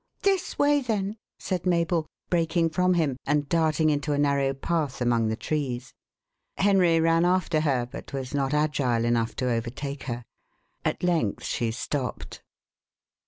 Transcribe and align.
"This 0.23 0.57
way, 0.57 0.81
then!" 0.81 1.17
said 1.37 1.67
Mabel, 1.67 2.07
breaking 2.31 2.71
from 2.71 2.95
him, 2.95 3.17
and 3.27 3.47
darting 3.47 3.91
into 3.91 4.13
a 4.13 4.17
narrow 4.17 4.51
path 4.51 4.99
among 4.99 5.27
the 5.27 5.35
trees. 5.35 5.93
Henry 6.57 6.99
ran 6.99 7.23
after 7.23 7.59
her, 7.61 7.85
but 7.85 8.11
was 8.11 8.33
not 8.33 8.51
agile 8.51 9.05
enough 9.05 9.35
to 9.35 9.51
overtake 9.51 10.05
her. 10.05 10.23
At 10.83 11.03
length 11.03 11.43
she 11.43 11.69
stopped. 11.69 12.41